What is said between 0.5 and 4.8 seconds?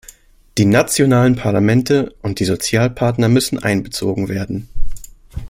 Die nationalen Parlamente und die Sozialpartner müssen einbezogen werden.